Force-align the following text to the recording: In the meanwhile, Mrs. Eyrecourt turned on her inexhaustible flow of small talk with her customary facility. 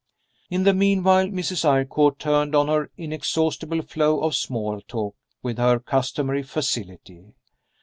In 0.49 0.63
the 0.63 0.73
meanwhile, 0.73 1.27
Mrs. 1.27 1.63
Eyrecourt 1.63 2.17
turned 2.17 2.55
on 2.55 2.67
her 2.69 2.89
inexhaustible 2.97 3.83
flow 3.83 4.23
of 4.23 4.33
small 4.33 4.81
talk 4.87 5.15
with 5.43 5.59
her 5.59 5.77
customary 5.79 6.41
facility. 6.41 7.35